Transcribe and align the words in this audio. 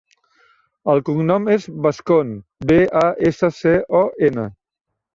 El 0.93 1.01
cognom 1.09 1.45
és 1.57 1.69
Bascon: 1.87 2.33
be, 2.73 2.81
a, 3.05 3.07
essa, 3.31 3.55
ce, 3.63 3.79
o, 4.05 4.07
ena. 4.33 4.53